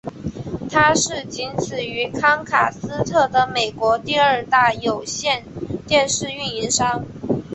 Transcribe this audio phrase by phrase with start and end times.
[0.71, 5.45] 它是仅此于康卡斯特的美国第二大有线
[5.85, 7.05] 电视运营商。